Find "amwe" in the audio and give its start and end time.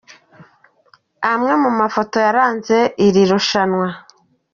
1.31-1.53